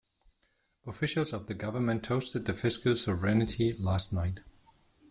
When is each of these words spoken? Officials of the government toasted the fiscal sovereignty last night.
Officials 0.87 1.31
of 1.31 1.45
the 1.45 1.53
government 1.53 2.01
toasted 2.03 2.45
the 2.45 2.55
fiscal 2.55 2.95
sovereignty 2.95 3.75
last 3.77 4.11
night. 4.11 4.39